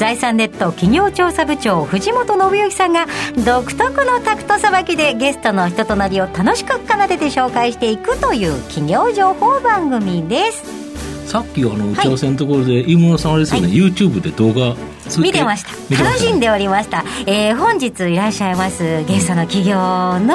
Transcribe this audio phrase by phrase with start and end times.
[0.00, 3.04] 財産ネット企業調査部長藤本信之さんが
[3.44, 11.30] 独特のタクトさばきでゲストの人となりを楽しく奏でて紹介していくという企業情報番組です。
[11.30, 14.74] さっきあの打ち合わせのところで、飯村さんあれですよね、はい、YouTube で動画
[15.18, 16.02] 見てました。
[16.02, 20.26] 楽しんでおりました、えー、本日いらっしゃいますゲストの企業の、うん、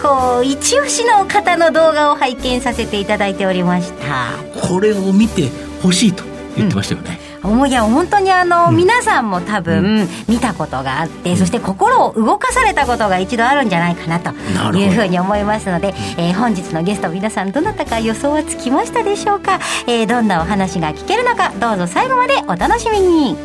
[0.00, 4.38] こう一押しの方の動画を拝見させていただいておりました。
[4.58, 5.50] これを見て
[5.82, 6.24] ほしいと
[6.56, 14.30] 言ってましたよね、うんいや本当にあの、うん、皆さんも多分見たことがあって、うん、そして心を動かされたことが一度あるんじゃないかなと
[14.76, 23.36] いうふうに思いますので、えー、本日のゲスト皆さんどなたか予想はつきましたでしょうか、えー、どんなお話が聞けるのかどうぞ最後までお楽しみに。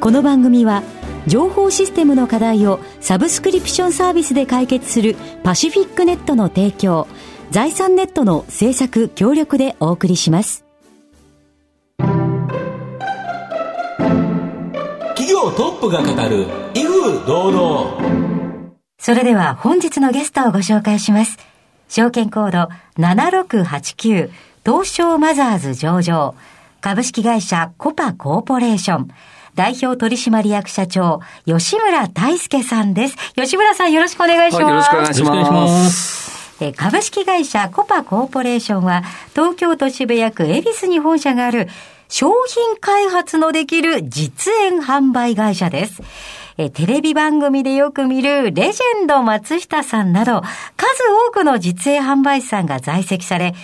[0.00, 0.82] この番組は
[1.26, 7.06] 情報システムの課題をサブスクリプションサービスで解決するパシフィックネットの提供
[7.50, 10.69] 財産ネットの制作協力でお送りします
[15.40, 21.38] 業トップが語る威風堂々それでは本日のゲストをご紹介します
[21.88, 24.30] 証券コード7689
[24.66, 26.34] 東証マザーズ上場
[26.82, 29.08] 株式会社コパコーポレーション
[29.54, 33.16] 代表取締役社長、吉村大輔さんです。
[33.34, 34.62] 吉村さんよろしくお願いします。
[34.62, 36.72] はい、よろしくお願いします。
[36.76, 39.02] 株式会社コパコーポレーションは、
[39.32, 41.68] 東京都渋谷区恵比寿に本社がある
[42.10, 46.02] 商品開発のできる実演販売会社です。
[46.58, 50.42] えテレビ番組でよく見るレジェンド松下さんなど、
[50.76, 53.54] 数多くの実演販売士さんが在籍され、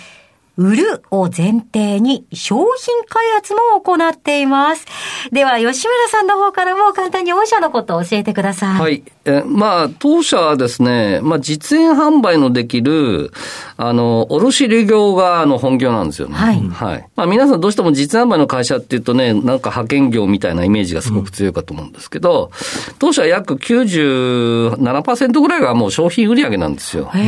[0.55, 4.87] 売るを前提に商品開発も行っています。
[5.31, 8.79] では、吉村さんの方からも簡単に御社のことを教えてください。
[8.79, 9.03] はい。
[9.29, 13.31] えまあ、当社はですね、まあ、実演販売のできる、
[13.75, 16.35] あの、卸利業が、あの、本業なんですよね。
[16.35, 16.61] はい。
[16.69, 17.05] はい。
[17.17, 22.51] まあ、皆さんどうしても実演販売の会社っていうとね、なんか派遣業みたいなイメージがすごく強いかと思うんですけど、
[22.89, 27.09] うん、当社は約97%ぐらいがもう商品売上なんですよ。
[27.11, 27.21] はい。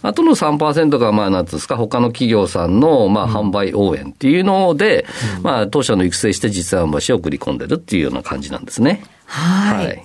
[0.00, 5.06] あとの3%が、まあ、なんですか、他の企業さんの、まあ、販売応援っていうので、
[5.38, 9.02] うん、まあ、当社の育成して実販売しを送り込んでるっていうような感じなんですね。
[9.26, 9.86] はい。
[9.86, 10.04] はい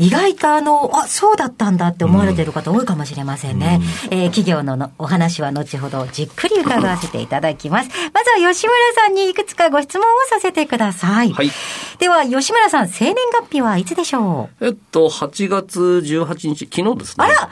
[0.00, 3.80] 意外とあの、あ、そうだったんだって思われてる方多いかもしれませんね。
[4.10, 7.90] うん、えー、企業ののお話は後ほどじっくり伺わせていただきます。
[8.14, 11.32] まずは吉村さんにいくつかご質問をさせてください。
[11.32, 11.50] はい。
[11.98, 14.66] では、吉村さん、生年月日はいつでしょう？
[14.66, 17.26] えっと、8月18日、昨日ですね。
[17.26, 17.50] あら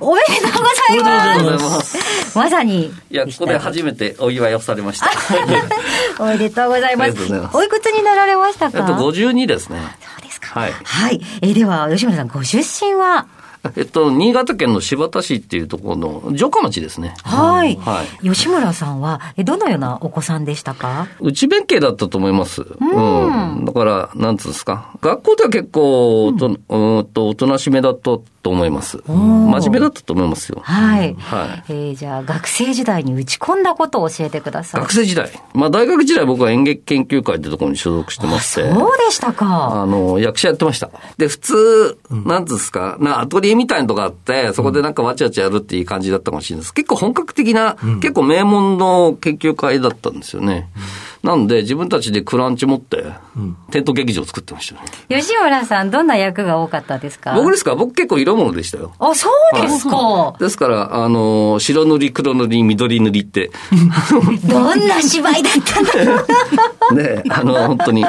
[0.00, 1.40] おめでとうございます。
[1.40, 2.38] おめでとうございます。
[2.38, 2.86] まさに。
[2.86, 5.10] いや、ここで初めてお祝いをされました。
[6.18, 7.12] おめでとうございます。
[7.52, 8.78] おいくつになられましたか？
[8.78, 9.80] えっと、52ですね。
[10.50, 10.72] はい。
[10.72, 11.20] はい。
[11.42, 13.26] えー、では、吉村さん、ご出身は？
[13.76, 17.14] えっと、新潟県の新発田市っていうところの城下町ですね。
[17.24, 17.76] はい。
[17.76, 18.26] はい。
[18.26, 21.08] 吉村さんは、どのようなお子さんでしたか？
[21.20, 22.62] 内弁慶だったと思います。
[22.62, 23.56] うん。
[23.58, 24.94] うん、だから、なんつうんですか。
[25.02, 28.12] 学校では結構、うん、うんと、おとなしめだった
[28.42, 29.02] と思います。
[29.06, 30.60] 真面目だったと思いますよ。
[30.62, 31.14] はい。
[31.14, 31.72] はい。
[31.72, 34.80] えー、じゃあ、学生時代に打ち込んだことを教えてください。
[34.80, 35.30] 学生時代。
[35.52, 38.70] まあ、大学時代僕は演劇研究会ってところに所属してまして。
[38.70, 39.82] そうでしたか。
[39.82, 40.90] あの、役者やってました。
[41.18, 46.74] で、普通、なんですか、な、アトリエみたいなとこあって、そこでなんかわちゃわちゃやるっていう感じだったかもしれないです。
[46.74, 50.68] 結構本格的な、うん、結構名門の研究会だったんですよね。
[50.76, 53.04] うんなんで、自分たちでクランチ持って、
[53.70, 54.88] テント劇場作ってましたね。
[55.20, 57.34] 吉村さん、どんな役が多かったですか？
[57.34, 57.74] 僕ですか？
[57.74, 58.92] 僕結構色物でしたよ。
[58.98, 63.50] あ、そうですか、はい、ですから、あの、白塗り、黒塗り、緑塗りって。
[64.48, 66.26] どんな芝居だったんだろう
[66.94, 68.04] ねあの、本当に。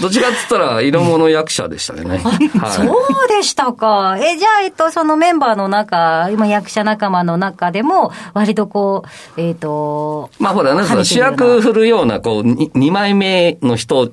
[0.00, 2.18] どちらっつったら、色物役者でしたね。
[2.18, 4.16] はい、そうでしたか。
[4.18, 9.04] え、じゃあ、えっと、そのメンバーの中、今役者仲間の中でも、割とこ
[9.36, 14.10] う、えっ、ー、と、まあほら、ね、主役振るような、こう、2枚目の人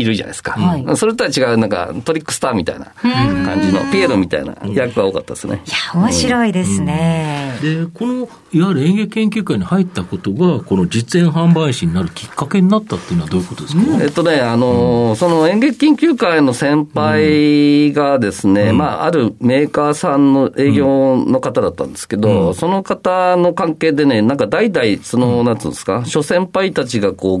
[0.00, 0.52] いるじゃないですか。
[0.52, 5.62] はい、それとは違う、なんかトリックスターみたいな感じの、ピエロみたいな役が多かったですね。
[5.66, 7.58] いや、面白いですね。
[7.62, 27.40] うん、で、この、いわゆる演劇研究会に入ったことが、この実演販売士になるきっかけになったっていうのはどういうことですか、うん、えっとね、あの、うん、その演劇研究会の先輩がですね、まあ、あるメーカーさんの営業の方だったんですけど、その方の関係でね、なんか代々、その、なんつうんですか、諸先輩たちがこ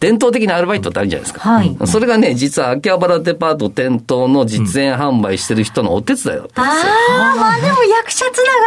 [0.00, 1.40] 伝統的なアルバイトってあるじゃないですか。
[1.40, 1.76] はい。
[1.86, 6.92] それがね、実は秋葉原デパート店頭の実演販売してる人のお手伝いだったんですよ。
[7.18, 7.76] ああ、まだ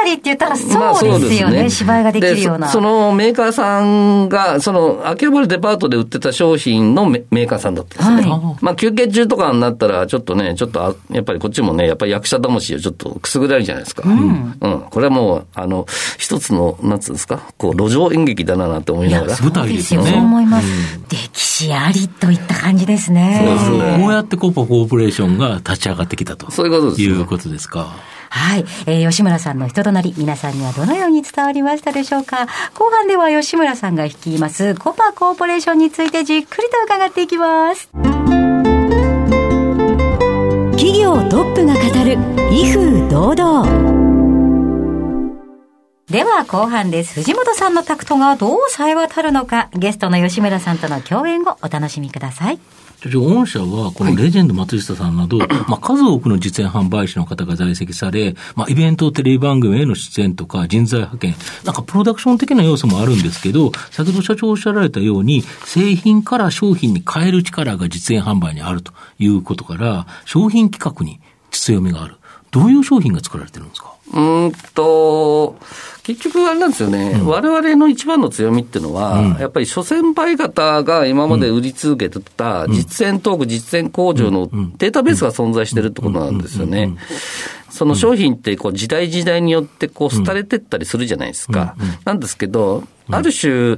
[0.09, 1.63] りって言ったらそうですよね。
[1.63, 2.73] ね芝居ができるようなそ。
[2.73, 8.31] そのメーカーさんが、その秋葉原デパートで売ってた商品のメーカーさんだったんですね。
[8.31, 14.03] はい、まあ休憩中とかになったら、ちょっとね、ちょっとやっぱりこっちもね、やっぱり役者魂をちょっとくすぐられるじゃないですか。
[14.05, 14.57] うん。
[14.59, 14.81] うん。
[14.89, 15.85] これはもう、あの、
[16.17, 19.37] 一つの、なんつうんですか、こう、路上演劇だなって思いながら。
[19.39, 20.11] 舞台ですよね。
[20.11, 20.67] そう思います。
[21.09, 23.57] 歴史ありといった感じですね。
[23.59, 23.99] そうそう。
[23.99, 26.51] こうやってコーパコーポレーションが立ち上がってきたと。
[26.51, 27.95] そういうことです、いうことですか。
[28.29, 28.65] はい。
[28.85, 37.89] えー、吉村さんの人となり、皆さんにはどのように伝わりましたでしょうか後半では吉村さんが率いますコパコーポレーションについてじっくりと伺っていきます。
[40.73, 42.17] 企業トップが語る、
[42.51, 43.98] 威風堂々。
[46.09, 47.13] では後半です。
[47.13, 52.59] 藤本さんのタクトがどう冴え渡るのか、ゲストの吉村さんとの共演をお楽しみください。
[53.13, 71.19] 御社は、このレジェンド松下さんなど、はい、まあ、数多くの実演販売士の方が在籍され、まあ、イベント、テレビ番組への出演とか、人材派遣、なんかプロダクション的な要素もあるんですけど、先ほど社長おっしゃられたように、製品から商品に変える力が実演販売にあるということから、商品企画に
[71.51, 72.15] 強みがある。
[72.51, 73.93] どういう商品が作られてるんですか？
[74.11, 75.55] うんと、
[76.09, 86.95] 結局あれなんですよね、われわれの一番の強みっていうのは、うん、やっぱり諸先輩方が今まで売り続けてた実演トーク、実演工場のデータベースが存在してるってことなんですよね。
[87.69, 91.75] その商品ってこう時代時代によってこう廃れてったりするじゃないですか。
[92.05, 93.77] なんですけど、ある種、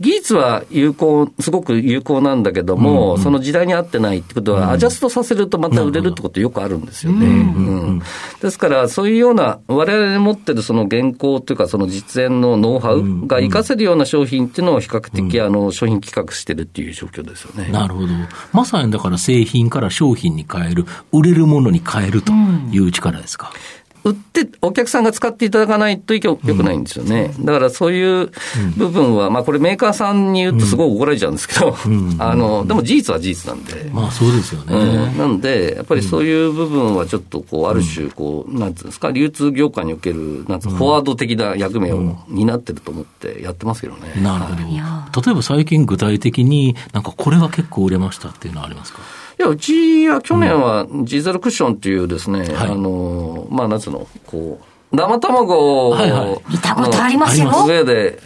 [0.00, 8.00] 技術は有効、すごく有効なんだけども、その時代に合ってないってことは、アジャストさせるとまた売れるってことよくあるんですよね。
[8.40, 17.70] ですから、そういうような、我々に持ってるその原稿というか、その実演のノウハウが活かせるような商品っていうのを比較的、あの、商品企画してるっていう状況ですよね。
[17.70, 18.08] なるほど。
[18.52, 22.32] まさにだから製品から商品に変える、売れるものに変えると
[22.72, 23.52] いう力ですか？
[24.02, 27.32] 売って、お客さんが使っていただかないとよくないんですよね。
[27.40, 28.30] だからそういう
[28.76, 31.76] 部分は、まあこれメーカーさんに言うとすごい怒られちゃうんですけど、
[32.18, 33.90] あの、でも事実は事実なんで。
[33.92, 35.14] まあそうですよね。
[35.18, 44.20] なんで、やっぱりそういう部分はちょっとこう、ある種、こう、なんていうんですか、流通業界における、なんつうフォワード的な役目を担ってると思ってやってますけどね。
[44.22, 44.60] なるほど。
[44.60, 49.00] 例えば最近具体的になんかこれは結構売れましたっていうのはありますか？
[49.00, 49.02] い
[49.40, 54.60] や、うちは去年は G ゼロクッションっていうですね、うんはい、あの、まあ、なんつうの、こ
[54.92, 57.50] う、生卵を、はいはい、見たことありますよ。
[57.66, 58.18] 上で、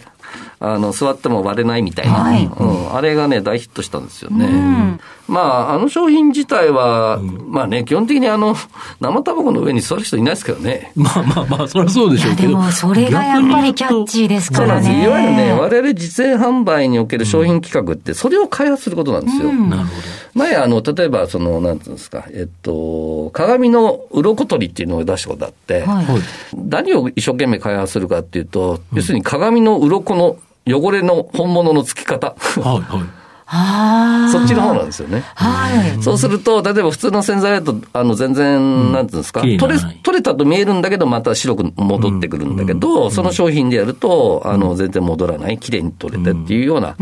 [0.73, 4.47] あの、座っても割れないみたいな、はい、うん、あれがね、大ヒットしたんですよね。
[4.47, 8.57] うん、まあ、あの商品自体は、うん、まあね、基本的にあの、
[9.01, 10.93] 生卵の上に座る人いないですけどね。
[10.97, 12.49] まあまあまあ、そりゃそうでしょうけど。
[12.49, 14.87] でも、それがやっぱりキャッチーですからね。
[14.87, 15.07] そうなんです。
[15.07, 19.53] いわゆるね、我々実演販売における商品企画って、それを開発することなんですよ。
[19.53, 20.25] なるほど。
[20.35, 26.07] 前、あの、例えば、その、なんていうんですか、えっと、鏡の鱗取りっていうのを出したことあって、はい、
[26.55, 32.35] 何を一生懸命開発するかっていうと、要するに鏡の鱗の汚れの本物の付き方。
[32.35, 33.24] はいはい。
[33.47, 35.23] そっちの方なんですよね。
[35.35, 36.03] はい。
[36.03, 46.97] そうすると、例えば普通の洗剤だと、あの、全然、なんていうんですか、取れ、取れたと見えるんだけど、また白く戻ってくるんだけど、その商品でやると、あの、全然戻らない、綺麗に取れてっていうような。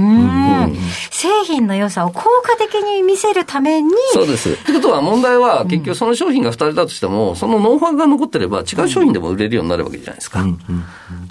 [1.11, 3.91] 製品の良さを効果的に見せるために。
[4.12, 4.56] そうです。
[4.65, 10.43] ということは、問題は、結局その商品が2人だとしても、そのノウハウが残ってれば、違う商品でも売れるようになるわけじゃないですか。
[10.43, 10.44] う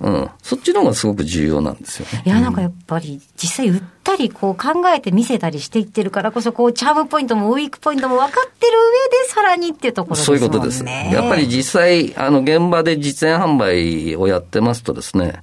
[0.09, 0.29] ん。
[0.41, 2.23] そっちの方がすごく重要なんですよね。
[2.25, 10.25] いや、なんかやっぱり、実際売ったり、こう考えて見せたりしていってるからこそ、こう、チャームポイントもウィークポイントも分かってる上で、さらにっていうところですね。
[10.25, 10.83] そういうことです。
[10.83, 15.41] やっぱり実際、あの、現場で実演販売をやってますとですね、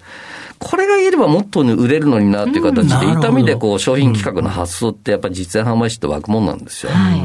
[0.58, 6.92] これが言えればもっと売れるのになっていう形で、痛みでこう商品企画の発想ってやっぱり実演販売士って湧くもんなんですよ。
[6.92, 7.20] はい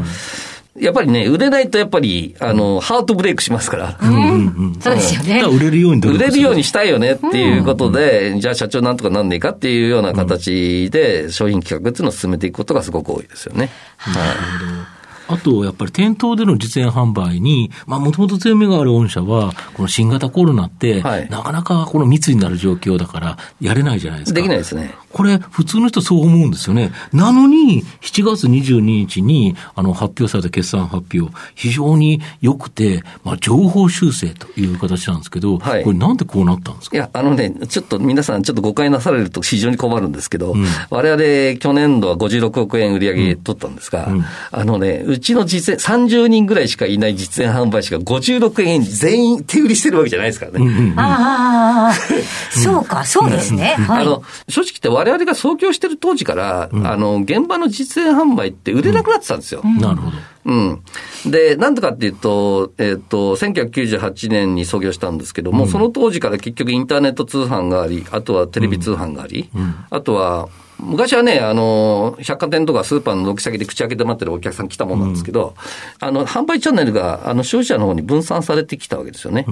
[0.79, 3.99] やっぱりね、売れないとやっぱり、あの、ハートブレイクしますから。
[4.01, 4.77] うん。
[4.81, 5.43] そうですよね。
[5.43, 13.69] 売れるように売れるようにしたいよねっていうことで、うん、じゃあ社長なんとかなんねえかっていうような形で、商品企画っていうのを進めていくことがすごく多いですよね。
[14.07, 14.92] なるほど。
[15.33, 24.35] あと、やっぱり店頭での実演販売に、まあ、もともと強みがある御社は、この新型コロナって、はい、なかなかこの密になる状況だから、やれないじゃないですか。
[24.35, 24.93] できないですね。
[25.11, 26.91] これ、普通の人そう思うんですよね。
[27.11, 36.97] なのに、7月22日に、あの、発表された決算発表、非常に良くて、まあ、情報修正という形なんですけど、はい、これなんでこうなったんですか？
[36.97, 40.55] いや、あのね、ちょっと皆さん、ちょっと誤解なされると非常に困るんですけど、
[40.89, 50.93] われわれ、去年度は56億円売り上げ取ったんですが、うんうん、あのね、うちの実演、30人ぐらいしかいない実演販売士が56円全員手売りしてるわけじゃないですからね。
[50.97, 51.93] ああ、
[52.55, 53.75] そうか、そうですね。
[53.87, 59.61] はい、あの、正直言って我々が創業してる当時から、うん、あの、現場の実演販売って売れなくなってたんですよ。
[59.63, 60.17] なるほど。
[60.45, 60.83] うん。
[61.25, 75.55] で、なんでかっていうと、えっ、ー、と、1998年に創業したんですけども、うん、その当時から結局インターネット通販があり、あとはテレビ通販があり、うん、あとは昔はね、あの、百貨店とかスーパーの軒先で口開けて待ってるお客さん来たもんなんですけど、
[76.01, 79.45] うん、あの、販売チャンネルが、あの、消費者の方に分散されてきたわけですよね。
[79.47, 79.51] う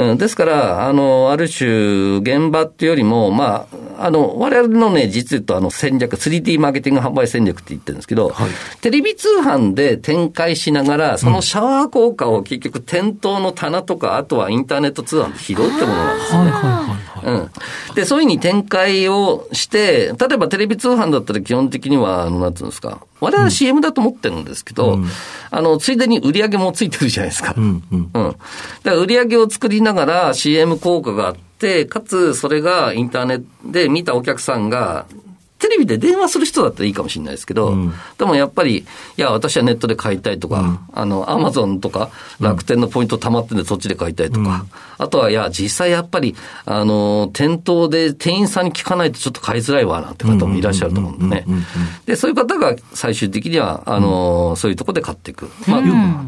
[0.00, 3.66] ん、うん、ですから、あの、ある種、現場っていうよりも、ま
[3.98, 8.50] あ、あの、我々のね、実言うと、あの、戦略、3D マーケティング販売戦略って言ってるんですけど、はい、
[8.80, 16.38] テレビ通販で展開しながら、そのシャワー効果を結局店頭の棚とか、あとはインターネット通販で拾うってものなんですね。
[16.38, 17.50] はいはいはいうん。
[17.94, 25.06] で、そういうふうに展開をして、例えばテレビ通販だったら基本的には、あの、なんていうんですか、我々は CM だと思ってるんですけど、うん、
[25.50, 27.54] あの、ついでに売り上げもついてるじゃないですか。
[27.56, 27.98] うん、うん。
[27.98, 28.10] うん。
[28.12, 28.36] だか
[28.84, 35.06] ら売り上げを作りながら CM 効果があって、かつそれがインターネットで見たお客さんが
[35.62, 38.84] テレビで電話する人だったらいいかもしれないですけど、うん、でもやっぱり、い
[39.16, 44.66] や、私はネットで買いたいとか、うん、あの、アマゾンとか楽天のポイント溜まってんでそっちで買いたいとか、
[44.98, 51.46] あとは、いや、実際やっぱり、あの、店頭で店員さんに聞かないとちょっと買いづらいわ、なんて方もいらっしゃると思うんでね。
[52.06, 55.48] で、そういう方が最終的には、あの、そういうところで買っていく。
[55.68, 55.82] まあ、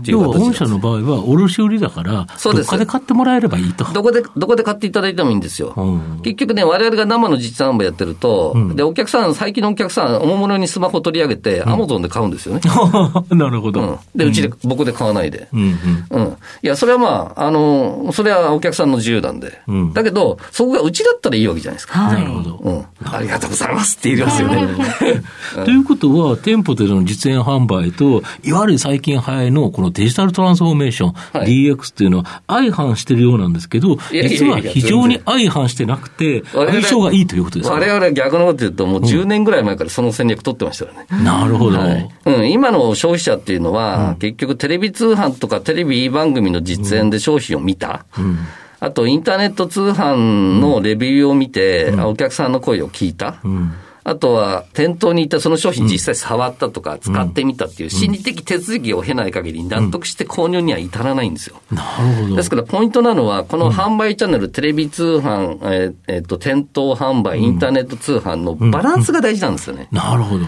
[0.05, 2.67] 要は、御社の場合は、卸売だから、そうです。
[2.67, 3.85] どこで買ってもらえればいいと。
[3.93, 5.75] どこで、どこで買っていただいてもいいんですよ。
[6.23, 12.61] 結局ね、我々が生の実販売やってると、で、お客さんん、最近のお客さん、おもむろにスマホ取り上げて、アマゾンで買うんですよね。
[13.31, 13.81] なるほど。
[13.81, 15.49] うん、で、うちで、僕で買わないで。
[15.53, 15.79] うん、
[16.11, 16.37] うん。
[16.63, 19.61] いや、それはまあ、あの、それはお客さんの自由なんで。
[19.67, 22.09] うん、だけど、そこがうちだったらいいわけじゃないですか。
[22.09, 22.57] なるほど。
[22.57, 22.85] うん。
[23.05, 24.69] ありがとうございますって言いますよね。
[25.65, 37.75] ということは、店舗での実演販売と、いわゆる最近流行りのこのデジタルトランスフォーメーション、はい、DX っていうのは相反してるようなんですけど、実は非常に相反してなくて、相性がいいということですか？
[37.77, 41.07] 我々は逆のこと言うと、もう10年ぐらい前からその戦略取ってましたよね。
[41.25, 42.51] なるほど、はい、うん。
[42.51, 48.05] 今の消費者っていうのは、うん、結局テレビ通販とかテレビ番組の実演で商品を見た。
[48.19, 48.39] うん
[48.81, 53.37] あと、インターネット通販のレビューを見て、うん、お客さんの声を聞いた。
[53.43, 53.73] うん
[54.07, 61.57] あとは、店頭に行ったその商品実際触ったとか、使ってみたっていう心理的手続きを経ない限り納得して購入には至らないんですよ。
[61.71, 62.37] なるほど。
[62.37, 65.59] ですから、ポイントなのは、この販売チャンネル、テレビ通販、
[66.07, 69.89] えっ、ー、と、店頭販売、インターネット通販のバランスが大事なんですよね。
[69.91, 70.45] なるほど。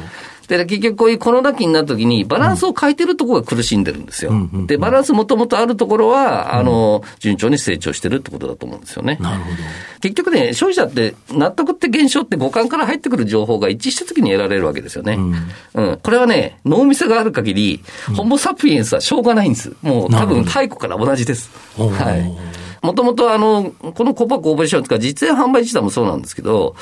[0.46, 4.32] で、結局こういうコロナ期になった時に、バランスを変えてるところが苦しんでるんですよ。
[4.66, 9.18] で、バランスもともとあるところは、あの、順調に成長してるってことだと思うんですよね。
[9.20, 9.56] なるほど。
[10.00, 15.14] 結局ね、消費者って納得って現象って五感から入ってくる情報が一致した時に得られるわけですよね。
[15.14, 15.34] うん。
[15.74, 17.82] うん、これはね、脳みそがある限り、
[18.16, 19.72] ホモサピエンスはしょうがないんです。
[19.82, 21.50] もう多分太古から同じです。
[21.76, 22.65] はい。
[22.82, 26.74] もともとあの、このコパコーポレーションとか実演販売自体もそうなんですけど、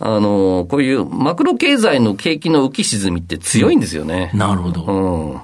[0.00, 4.30] うん、あの、こういうマクロ経済の景気の浮き沈みって強いんですよね。
[4.32, 4.82] うん、なるほど。
[4.84, 5.40] うん。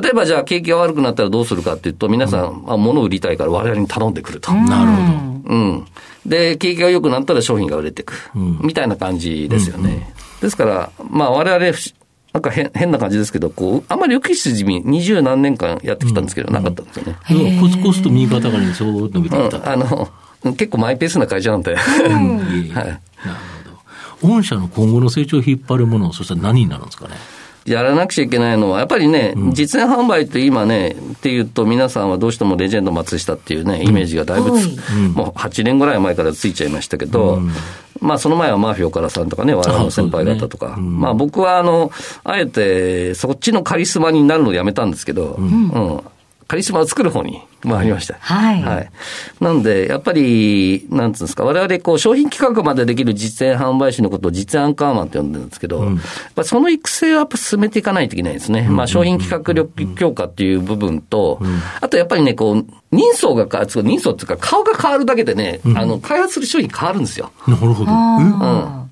[0.00, 4.52] 例えばじゃあ景気が悪くなったらどうするかっていうと、皆さん、あ物を売りたいから我々に頼んでくると。
[4.52, 5.54] なるほど。
[5.54, 5.86] うん。
[6.26, 8.14] で、景気が良くなったら商品が売れてく。
[8.34, 10.12] うん、みたいな感じですよね。
[10.40, 11.72] ですから、まあ我々
[12.34, 17.16] なんか変変な感じですけど、こう、あまり浮き沈み、二十何年間やってきたんですけど、なかったんですよね。
[17.30, 20.08] うん、コツコツと右肩上がりにそう伸びてあの、
[20.54, 21.76] 結構マイペースな会社なんで。
[21.78, 21.84] はい。
[21.94, 22.98] なる
[24.20, 24.34] ほど。
[24.34, 27.14] 御社の今後の成長を引っ張るもの、そしたら何になるんですかね？
[27.66, 37.52] やらなくちゃいけないのは、やっぱりね、うん、実演販売って今ね、っていうと、皆さんはどうしてもレジェンド松下っていうね、イメージがだいぶ、うん、もう8年ぐらい前からついちゃいましたけど、うん、
[38.00, 41.90] まあその前はマーフィオカラさんとかね、我々の先輩方とか、ね、まあ僕はあの、
[42.24, 46.04] あえてそっちのカリスマになるのをやめたんですけど、うん
[46.46, 48.16] カリスマを作る方に回りました。
[48.20, 48.62] はい。
[48.62, 48.90] はい。
[49.40, 56.00] なんで、やっぱり、なんつうんですか、我々、こう、商品企画までできる実演販売士のことを実演アンカーマンって呼んでるんですけど、うん、
[56.44, 58.66] その育成をやっぱ進めていかないといけないですね。
[58.68, 67.32] うん、まあ、商品企画力強化っていう部分と、うん、あとやっぱりね、こう、人相が変わる、人相っていうか、顔が変わるだけでね、あの、開発する商品変わるんですよ。
[67.48, 67.90] なるほど。
[67.90, 68.83] うん。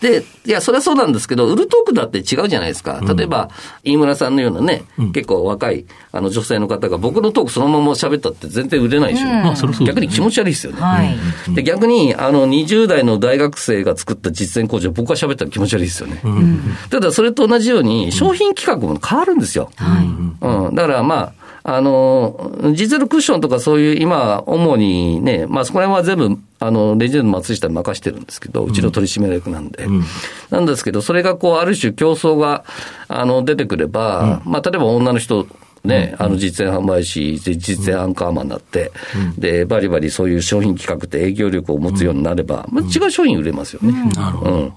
[0.00, 3.00] で、いや、それはそうなんですけど、売るトークだって違うじゃないですか。
[3.16, 3.50] 例えば、
[3.82, 9.26] 飯村さんのようなね、うん、結構若いあの女性の方が僕のトークそのまま喋ったって全然売れないでしょ。
[9.26, 10.80] まあ、それそう、逆に気持ち悪いですよね。
[10.80, 16.20] はい、で逆に、あの、20代の大学生が作った実践工場、僕が喋ったら気持ち悪いですよね。
[16.22, 19.70] うん、ただ、それと同じように、商品企画も変わるんですよ。
[19.76, 20.06] はい。
[20.06, 29.84] うん、だから、まあ、あの、実ゼクッションとかそういう今、主にね、まあそこら辺は全部、あの、レジェンド松下に任してるんですけど、うちの取締役なんで。
[29.84, 30.04] うん、
[30.48, 32.64] なんですけど、それがこう、ある種競争が、
[33.08, 35.46] あの、出てくれば、うん、まあ例えば女の人、
[35.88, 38.92] ね、あの実演販売士、実演アンカーマンになって、
[39.38, 43.92] で、バリバリそういう商品企画って営業力を持つようになれば、まあ、違う商品売れますよね。
[44.14, 44.50] なるほど。
[44.52, 44.72] うん。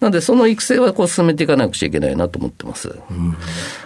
[0.00, 2.98] なんで、その育成はこう進めていかなくちゃいけないなと思ってます。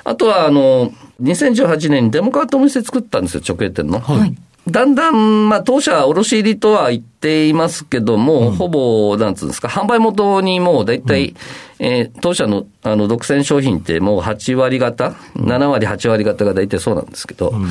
[0.04, 0.90] あとは、あの、
[1.22, 4.00] 2018年にデモカートお店作ったんですよ、直営店の。
[4.00, 4.34] はい。
[4.68, 11.36] だんだん、まあ、当社卸売とは言っていますけども、うん、ほぼ、なんつうんですか、販売元にもう大体、うん
[11.80, 17.68] えー、当社のあの独占商品ってもう8割方、7割、8割方が大体そうなんですけど、うん、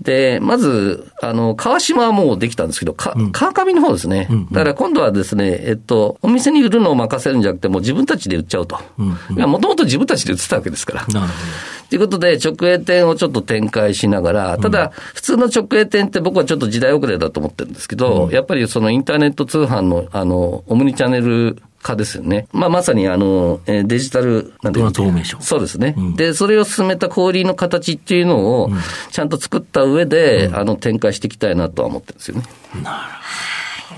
[0.00, 8.78] で、まず、あの、川島はもうできたんですけど、か川上の方ですね、うん、だから今度はですね、えっと、お店に売るのを任せるんじゃなくて、もう自分たちで売っちゃうと。
[8.96, 11.06] もともと自分たちで売ってたわけですから。
[11.06, 11.32] なるほど。
[11.90, 22.46] ということで、直営店をちょっと展開しながら、ただ、普通の直営店って僕はちょっと時代遅れだと思ってるんですけど、やっぱりそのインターネット通販の、あの、オムニチャンネル化ですよね。
[22.52, 25.40] まあ、まさにあの、えデジタル、なんていう透明書。
[25.40, 28.70] そうですね、うん、で、それを進めた小売りの形っていうのを、
[29.10, 32.42] ちゃんと作った上で、うん、あの、展開していきたいなとは思ってるんですよね。
[32.74, 32.90] なるほど。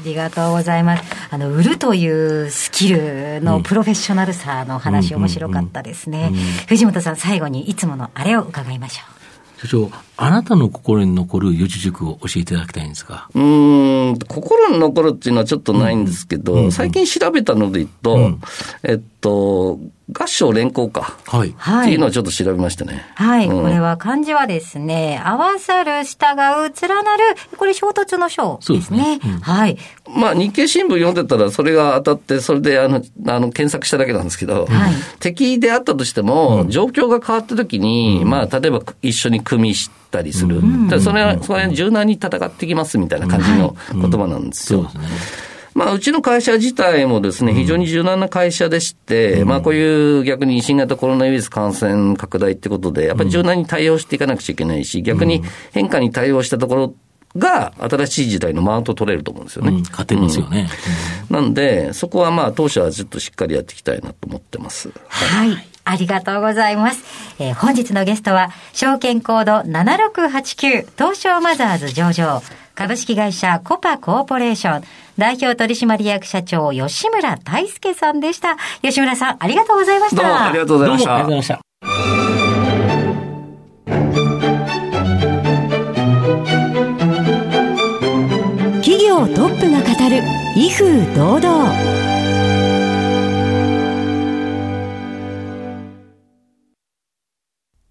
[0.02, 1.04] ありがとうございます。
[1.30, 6.32] あの、売るというスキルのプロフェッショナルさの話、面白かったですね。
[6.68, 9.22] 藤本さん、最後にいつものあれを伺いましょう。
[9.66, 9.92] 所長、
[10.22, 13.28] あなたの心に残る四字熟語を教えていただきたいんですが。
[13.34, 18.40] うん、心に残るっていうのはちょっとないんですけど、うん、最近調べたので言うと、うん、
[18.84, 19.80] えっと、
[20.12, 21.16] 合唱連行か。
[21.26, 21.48] はい。
[21.48, 23.04] っていうのをちょっと調べましたね。
[23.14, 23.48] はい。
[23.48, 27.24] うん、これは漢字はですね、合わさる、従う、連なる、
[27.56, 28.80] これ衝突の章ですね。
[28.82, 29.78] すねうん、はい。
[30.14, 40.60] まあ、日経新聞読んでたら、それが当たって、それで、あの、あの、検索しただけなんですけど、はい、敵であったとしても、状況が変わった時に、まあ、例えば一緒に組みしたりする。
[41.00, 44.88] それは、それは柔軟に戦ってきますみたいな感じの言葉なんですよ。
[45.74, 55.42] まあ、うちの会社自体もですね、非常に柔軟な会社でして、うん、まあ、こういう逆に新型コロナウイルス感染拡大ってことで、やっぱり柔軟に対応していかなくちゃいけないし、逆に
[55.72, 56.94] 変化に対応したところ
[57.38, 59.70] が新しい時代のマウント取れると思うんですよね。
[59.70, 60.68] うん、勝てますよね。
[61.30, 64.90] うん、なんで、そこはまあ、当社はずっとしっかりやっていきたいなと思ってます。
[65.08, 67.02] はい、はいありがとうございます。
[67.38, 72.42] えー、本日のゲストは、証券コード7689東証マザーズ上場、
[72.74, 74.84] 株式会社コパコーポレーション、
[75.18, 78.56] 代表取締役社長、吉村大輔さんでした。
[78.82, 80.22] 吉村さん、ありがとうございました。
[80.22, 81.14] どうもありがとうございました。
[81.14, 81.60] ありがとうございました。
[88.82, 90.22] 企業トップが語る、
[90.56, 92.01] 威風堂々。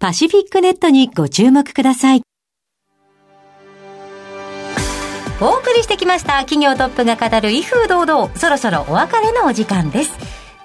[0.00, 2.22] パシフィックネットにご注目ください。
[5.40, 10.16] お送りしてきました企業トップが語る威風堂々、そろそろお別れのお時間です。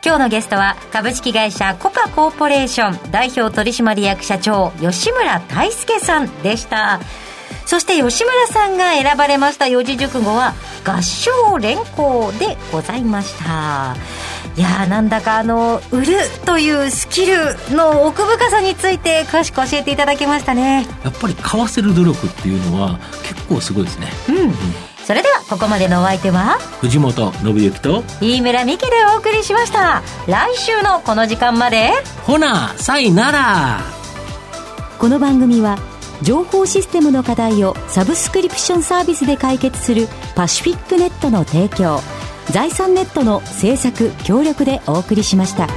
[0.06, 7.00] 今日のゲストは株式会社コパコーポレーション代表取締役社長吉村大輔さんでした。
[7.66, 10.54] そして吉村さんが選ばれました四字熟語は
[10.86, 13.96] 合唱連行でございました。
[14.56, 17.36] いやなんだかあの売るというスキル
[17.76, 20.86] の奥深さについて詳しく教えていただきましたね。
[21.04, 24.08] やっぱり買わせる努力っていうのは結構すごいですね。
[24.30, 24.54] うん、うん、
[25.04, 26.60] それではここまでのお相手は？
[26.82, 30.04] 藤本信之と飯村美希でお送りしました。
[30.28, 31.92] 来週のこの時間まで。
[32.28, 33.82] ほなさいなら。
[35.00, 35.80] この番組は
[36.22, 42.00] 情報システムの課題をサブスクリプションサービスで解決するパシフィックネットの提供
[42.52, 45.68] 財産ネットの制作協力でお送りしました。